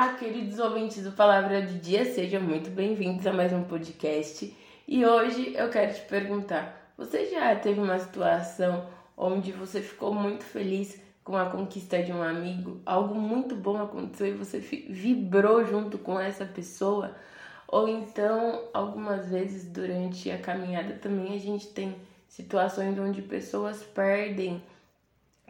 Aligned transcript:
Olá, 0.00 0.14
queridos 0.14 0.60
ouvintes 0.60 1.02
do 1.02 1.10
Palavra 1.10 1.60
do 1.60 1.72
Dia, 1.80 2.04
sejam 2.04 2.40
muito 2.40 2.70
bem-vindos 2.70 3.26
a 3.26 3.32
mais 3.32 3.52
um 3.52 3.64
podcast. 3.64 4.56
E 4.86 5.04
hoje 5.04 5.52
eu 5.56 5.68
quero 5.70 5.92
te 5.92 6.02
perguntar: 6.02 6.92
você 6.96 7.26
já 7.26 7.56
teve 7.56 7.80
uma 7.80 7.98
situação 7.98 8.86
onde 9.16 9.50
você 9.50 9.80
ficou 9.80 10.14
muito 10.14 10.44
feliz 10.44 11.02
com 11.24 11.36
a 11.36 11.46
conquista 11.46 12.00
de 12.00 12.12
um 12.12 12.22
amigo? 12.22 12.80
Algo 12.86 13.12
muito 13.16 13.56
bom 13.56 13.76
aconteceu 13.82 14.28
e 14.28 14.34
você 14.34 14.60
vibrou 14.60 15.64
junto 15.66 15.98
com 15.98 16.20
essa 16.20 16.44
pessoa? 16.44 17.16
Ou 17.66 17.88
então, 17.88 18.68
algumas 18.72 19.28
vezes 19.28 19.64
durante 19.64 20.30
a 20.30 20.38
caminhada 20.38 20.94
também 20.94 21.34
a 21.34 21.40
gente 21.40 21.66
tem 21.70 21.96
situações 22.28 22.96
onde 23.00 23.20
pessoas 23.20 23.82
perdem 23.82 24.62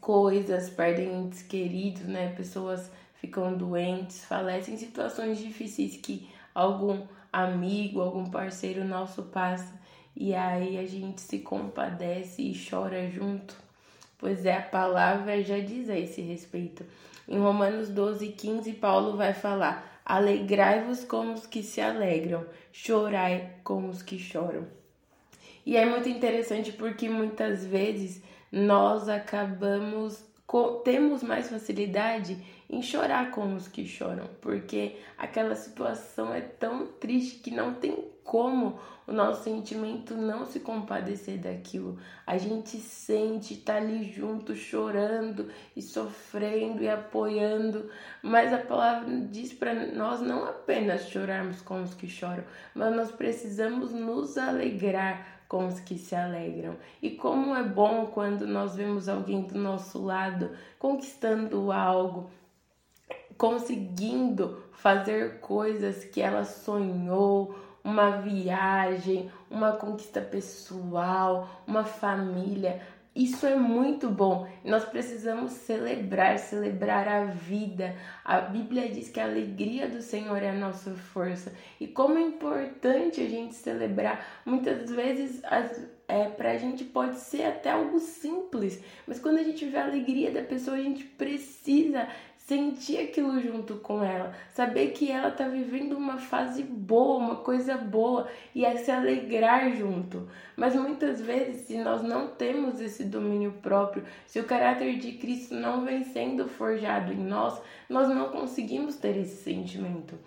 coisas, 0.00 0.70
perdem 0.70 1.24
entes 1.24 1.42
queridos, 1.42 2.06
né? 2.06 2.32
Pessoas 2.34 2.90
ficam 3.20 3.56
doentes, 3.56 4.24
falecem, 4.24 4.76
situações 4.76 5.38
difíceis 5.38 5.96
que 5.96 6.28
algum 6.54 7.02
amigo, 7.32 8.00
algum 8.00 8.24
parceiro 8.24 8.84
nosso 8.84 9.24
passa 9.24 9.78
e 10.16 10.34
aí 10.34 10.78
a 10.78 10.86
gente 10.86 11.20
se 11.20 11.38
compadece 11.38 12.42
e 12.42 12.68
chora 12.68 13.08
junto. 13.10 13.54
Pois 14.18 14.44
é, 14.44 14.56
a 14.56 14.62
palavra 14.62 15.42
já 15.42 15.58
diz 15.58 15.88
a 15.88 15.98
esse 15.98 16.20
respeito. 16.20 16.84
Em 17.28 17.38
Romanos 17.38 17.88
12, 17.88 18.28
15, 18.28 18.72
Paulo 18.74 19.16
vai 19.16 19.32
falar: 19.32 20.00
Alegrai-vos 20.04 21.04
com 21.04 21.32
os 21.32 21.46
que 21.46 21.62
se 21.62 21.80
alegram, 21.80 22.44
chorai 22.72 23.52
com 23.62 23.88
os 23.88 24.02
que 24.02 24.18
choram. 24.18 24.66
E 25.64 25.76
é 25.76 25.86
muito 25.86 26.08
interessante 26.08 26.72
porque 26.72 27.08
muitas 27.08 27.64
vezes 27.64 28.22
nós 28.50 29.08
acabamos 29.08 30.22
temos 30.84 31.22
mais 31.22 31.48
facilidade 31.48 32.36
em 32.68 32.82
chorar 32.82 33.30
com 33.30 33.54
os 33.54 33.68
que 33.68 33.86
choram, 33.86 34.28
porque 34.40 34.96
aquela 35.16 35.54
situação 35.54 36.32
é 36.32 36.40
tão 36.40 36.86
triste 36.86 37.38
que 37.40 37.50
não 37.50 37.74
tem 37.74 38.10
como 38.24 38.78
o 39.06 39.12
nosso 39.12 39.42
sentimento 39.42 40.14
não 40.14 40.46
se 40.46 40.60
compadecer 40.60 41.38
daquilo. 41.38 41.98
A 42.24 42.38
gente 42.38 42.78
sente, 42.78 43.56
tá 43.56 43.76
ali 43.76 44.04
junto, 44.12 44.54
chorando 44.54 45.50
e 45.74 45.82
sofrendo 45.82 46.82
e 46.82 46.88
apoiando, 46.88 47.90
mas 48.22 48.52
a 48.52 48.58
palavra 48.58 49.08
diz 49.30 49.52
para 49.52 49.74
nós 49.92 50.20
não 50.20 50.44
apenas 50.44 51.08
chorarmos 51.08 51.60
com 51.60 51.82
os 51.82 51.94
que 51.94 52.06
choram, 52.06 52.44
mas 52.72 52.94
nós 52.94 53.10
precisamos 53.10 53.92
nos 53.92 54.38
alegrar 54.38 55.39
com 55.50 55.66
os 55.66 55.80
que 55.80 55.98
se 55.98 56.14
alegram. 56.14 56.76
E 57.02 57.10
como 57.10 57.56
é 57.56 57.62
bom 57.64 58.06
quando 58.06 58.46
nós 58.46 58.76
vemos 58.76 59.08
alguém 59.08 59.42
do 59.42 59.58
nosso 59.58 60.00
lado 60.00 60.52
conquistando 60.78 61.72
algo, 61.72 62.30
conseguindo 63.36 64.62
fazer 64.70 65.40
coisas 65.40 66.04
que 66.04 66.22
ela 66.22 66.44
sonhou, 66.44 67.58
uma 67.82 68.12
viagem, 68.18 69.28
uma 69.50 69.72
conquista 69.72 70.20
pessoal, 70.20 71.48
uma 71.66 71.82
família. 71.82 72.80
Isso 73.14 73.44
é 73.44 73.56
muito 73.56 74.08
bom. 74.08 74.48
Nós 74.64 74.84
precisamos 74.84 75.50
celebrar, 75.52 76.38
celebrar 76.38 77.08
a 77.08 77.24
vida. 77.24 77.96
A 78.24 78.40
Bíblia 78.40 78.88
diz 78.88 79.08
que 79.10 79.18
a 79.18 79.24
alegria 79.24 79.88
do 79.88 80.00
Senhor 80.00 80.40
é 80.40 80.50
a 80.50 80.54
nossa 80.54 80.92
força. 80.92 81.52
E 81.80 81.88
como 81.88 82.18
é 82.18 82.22
importante 82.22 83.20
a 83.20 83.28
gente 83.28 83.56
celebrar. 83.56 84.24
Muitas 84.46 84.88
vezes 84.90 85.42
as, 85.44 85.88
é, 86.06 86.28
pra 86.28 86.56
gente 86.56 86.84
pode 86.84 87.16
ser 87.16 87.44
até 87.44 87.70
algo 87.70 87.98
simples, 87.98 88.80
mas 89.06 89.18
quando 89.18 89.38
a 89.38 89.42
gente 89.42 89.64
vê 89.66 89.78
a 89.78 89.86
alegria 89.86 90.30
da 90.30 90.42
pessoa, 90.42 90.76
a 90.76 90.82
gente 90.82 91.02
precisa 91.04 92.08
sentir 92.50 92.98
aquilo 92.98 93.40
junto 93.40 93.76
com 93.76 94.02
ela, 94.02 94.34
saber 94.52 94.88
que 94.88 95.08
ela 95.08 95.30
tá 95.30 95.46
vivendo 95.46 95.96
uma 95.96 96.18
fase 96.18 96.64
boa, 96.64 97.16
uma 97.16 97.36
coisa 97.36 97.76
boa 97.76 98.26
e 98.52 98.64
é 98.64 98.76
se 98.76 98.90
alegrar 98.90 99.70
junto. 99.76 100.28
Mas 100.56 100.74
muitas 100.74 101.20
vezes, 101.20 101.68
se 101.68 101.78
nós 101.78 102.02
não 102.02 102.26
temos 102.26 102.80
esse 102.80 103.04
domínio 103.04 103.52
próprio, 103.62 104.02
se 104.26 104.40
o 104.40 104.44
caráter 104.44 104.98
de 104.98 105.12
Cristo 105.12 105.54
não 105.54 105.84
vem 105.84 106.02
sendo 106.02 106.48
forjado 106.48 107.12
em 107.12 107.24
nós, 107.24 107.62
nós 107.88 108.08
não 108.08 108.30
conseguimos 108.30 108.96
ter 108.96 109.16
esse 109.16 109.44
sentimento. 109.44 110.18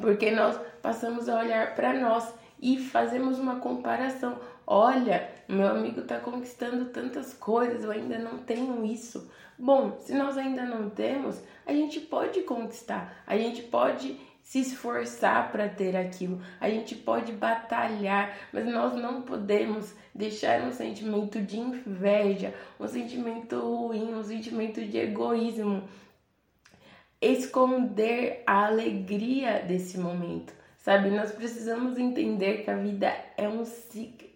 Porque 0.00 0.30
nós 0.30 0.56
passamos 0.80 1.28
a 1.28 1.40
olhar 1.40 1.74
para 1.74 1.94
nós 1.94 2.32
e 2.60 2.78
fazemos 2.78 3.38
uma 3.38 3.56
comparação. 3.56 4.38
Olha, 4.66 5.28
meu 5.48 5.66
amigo 5.66 6.00
está 6.00 6.18
conquistando 6.18 6.86
tantas 6.86 7.32
coisas, 7.32 7.82
eu 7.82 7.90
ainda 7.90 8.18
não 8.18 8.38
tenho 8.38 8.84
isso. 8.84 9.30
Bom, 9.58 9.98
se 10.00 10.14
nós 10.14 10.36
ainda 10.38 10.64
não 10.64 10.88
temos, 10.90 11.42
a 11.66 11.72
gente 11.72 12.00
pode 12.00 12.42
conquistar, 12.42 13.22
a 13.26 13.36
gente 13.36 13.62
pode 13.62 14.18
se 14.42 14.60
esforçar 14.60 15.52
para 15.52 15.68
ter 15.68 15.96
aquilo, 15.96 16.40
a 16.60 16.68
gente 16.68 16.94
pode 16.94 17.32
batalhar, 17.32 18.36
mas 18.52 18.66
nós 18.66 18.94
não 18.94 19.22
podemos 19.22 19.94
deixar 20.14 20.62
um 20.62 20.72
sentimento 20.72 21.40
de 21.40 21.58
inveja, 21.58 22.54
um 22.78 22.88
sentimento 22.88 23.58
ruim, 23.60 24.14
um 24.14 24.22
sentimento 24.22 24.80
de 24.84 24.98
egoísmo 24.98 25.88
esconder 27.20 28.42
a 28.46 28.66
alegria 28.66 29.60
desse 29.60 29.98
momento. 29.98 30.59
Sabe, 30.80 31.10
nós 31.10 31.32
precisamos 31.32 31.98
entender 31.98 32.64
que 32.64 32.70
a 32.70 32.76
vida 32.76 33.12
é 33.36 33.48
um 33.48 33.64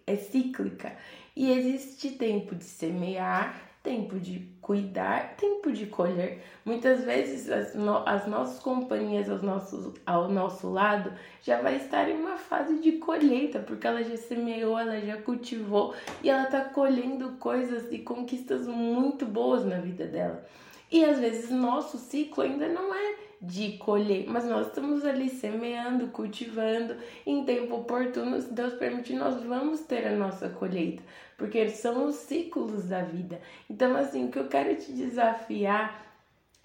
é 0.07 0.15
cíclica 0.15 0.95
e 1.35 1.51
existe 1.51 2.11
tempo 2.11 2.53
de 2.53 2.63
semear 2.63 3.65
tempo 3.85 4.19
de 4.19 4.39
cuidar, 4.61 5.35
tempo 5.37 5.71
de 5.71 5.85
colher. 5.85 6.43
Muitas 6.65 7.03
vezes 7.05 7.47
as, 7.51 7.75
no, 7.75 7.97
as 7.97 8.25
nossas 8.25 8.59
companhias 8.59 9.29
aos 9.29 9.43
nossos, 9.43 9.93
ao 10.03 10.27
nosso 10.27 10.71
lado 10.71 11.13
já 11.43 11.61
vai 11.61 11.75
estar 11.75 12.09
em 12.09 12.17
uma 12.17 12.35
fase 12.35 12.79
de 12.79 12.93
colheita, 12.93 13.59
porque 13.59 13.85
ela 13.85 14.03
já 14.03 14.17
semeou, 14.17 14.77
ela 14.77 14.99
já 14.99 15.21
cultivou 15.21 15.93
e 16.23 16.29
ela 16.31 16.45
está 16.45 16.61
colhendo 16.61 17.33
coisas 17.33 17.91
e 17.91 17.99
conquistas 17.99 18.67
muito 18.67 19.23
boas 19.23 19.63
na 19.63 19.77
vida 19.77 20.07
dela. 20.07 20.43
E 20.91 21.05
às 21.05 21.19
vezes 21.19 21.51
nosso 21.51 21.99
ciclo 21.99 22.43
ainda 22.43 22.67
não 22.67 22.93
é 22.93 23.24
de 23.41 23.77
colher, 23.77 24.25
mas 24.27 24.45
nós 24.45 24.67
estamos 24.67 25.05
ali 25.05 25.29
semeando, 25.29 26.07
cultivando, 26.07 26.95
em 27.25 27.43
tempo 27.45 27.75
oportuno, 27.75 28.41
se 28.41 28.53
Deus 28.53 28.73
permitir, 28.73 29.13
nós 29.13 29.43
vamos 29.43 29.81
ter 29.81 30.07
a 30.07 30.15
nossa 30.15 30.49
colheita, 30.49 31.03
porque 31.37 31.69
são 31.69 32.05
os 32.07 32.15
ciclos 32.15 32.85
da 32.85 33.01
vida. 33.01 33.39
Então, 33.69 33.95
assim, 33.95 34.25
o 34.25 34.31
que 34.31 34.39
eu 34.39 34.47
quero 34.47 34.75
te 34.75 34.91
desafiar 34.91 36.05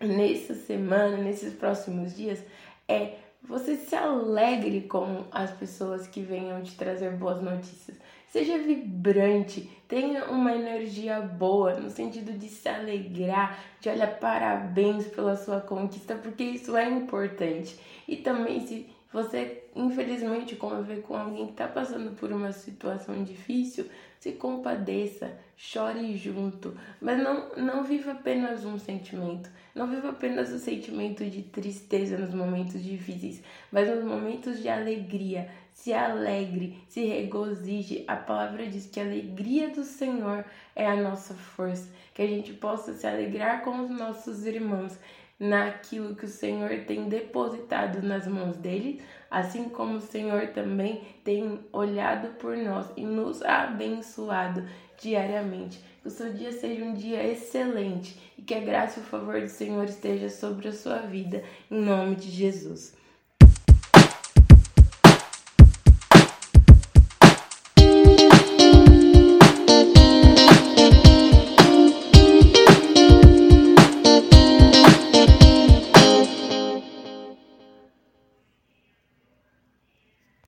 nessa 0.01 0.55
semana, 0.55 1.17
nesses 1.19 1.53
próximos 1.53 2.17
dias, 2.17 2.43
é 2.89 3.17
você 3.43 3.77
se 3.77 3.95
alegre 3.95 4.83
com 4.83 5.25
as 5.31 5.51
pessoas 5.51 6.07
que 6.07 6.21
venham 6.21 6.63
te 6.63 6.77
trazer 6.77 7.11
boas 7.13 7.43
notícias. 7.43 7.97
Seja 8.31 8.59
vibrante, 8.59 9.69
tenha 9.89 10.27
uma 10.27 10.55
energia 10.55 11.21
boa, 11.21 11.75
no 11.75 11.91
sentido 11.91 12.33
de 12.33 12.49
se 12.49 12.69
alegrar, 12.69 13.59
de 13.81 13.89
olhar 13.89 14.21
parabéns 14.21 15.09
pela 15.09 15.35
sua 15.35 15.61
conquista, 15.61 16.15
porque 16.15 16.45
isso 16.45 16.77
é 16.77 16.89
importante. 16.89 17.77
E 18.07 18.17
também 18.17 18.65
se 18.65 18.87
você, 19.12 19.65
infelizmente, 19.75 20.54
conviver 20.54 21.03
com 21.03 21.16
alguém 21.16 21.47
que 21.47 21.53
está 21.53 21.66
passando 21.66 22.15
por 22.15 22.32
uma 22.32 22.53
situação 22.53 23.25
difícil, 23.25 23.87
se 24.21 24.32
compadeça, 24.32 25.37
chore 25.56 26.16
junto, 26.16 26.76
mas 27.00 27.19
não, 27.19 27.48
não 27.56 27.82
viva 27.82 28.12
apenas 28.12 28.65
um 28.65 28.78
sentimento, 28.78 29.51
não 29.74 29.89
viva 29.89 30.10
apenas 30.10 30.53
o 30.53 30.59
sentimento 30.59 31.24
de 31.24 31.42
tristeza 31.42 32.18
nos 32.18 32.33
momentos 32.33 32.84
difíceis, 32.84 33.42
mas 33.72 33.89
nos 33.89 34.04
momentos 34.04 34.60
de 34.60 34.68
alegria. 34.68 35.51
Se 35.72 35.95
alegre, 35.95 36.78
se 36.89 37.06
regozije. 37.06 38.04
A 38.06 38.15
palavra 38.15 38.66
diz 38.66 38.84
que 38.86 39.01
a 39.01 39.04
alegria 39.04 39.71
do 39.71 39.83
Senhor 39.83 40.45
é 40.77 40.86
a 40.86 40.97
nossa 40.97 41.33
força, 41.33 41.91
que 42.13 42.21
a 42.21 42.27
gente 42.27 42.53
possa 42.53 42.92
se 42.92 43.06
alegrar 43.06 43.63
com 43.63 43.84
os 43.84 43.91
nossos 43.91 44.45
irmãos 44.45 44.98
naquilo 45.41 46.15
que 46.15 46.27
o 46.27 46.28
Senhor 46.28 46.69
tem 46.87 47.09
depositado 47.09 48.03
nas 48.07 48.27
mãos 48.27 48.59
dele, 48.59 49.01
assim 49.31 49.71
como 49.71 49.97
o 49.97 50.01
Senhor 50.01 50.48
também 50.48 51.03
tem 51.25 51.60
olhado 51.72 52.34
por 52.34 52.54
nós 52.59 52.87
e 52.95 53.03
nos 53.07 53.41
abençoado 53.42 54.63
diariamente. 55.01 55.83
Que 56.03 56.09
o 56.09 56.10
seu 56.10 56.33
dia 56.34 56.53
seja 56.53 56.84
um 56.84 56.92
dia 56.92 57.27
excelente 57.27 58.21
e 58.37 58.42
que 58.42 58.54
a 58.54 58.60
graça 58.60 59.01
e 59.01 59.03
o 59.03 59.07
favor 59.07 59.41
do 59.41 59.48
Senhor 59.48 59.84
esteja 59.84 60.28
sobre 60.28 60.69
a 60.69 60.72
sua 60.72 60.98
vida, 60.98 61.42
em 61.71 61.81
nome 61.81 62.16
de 62.16 62.31
Jesus. 62.31 62.95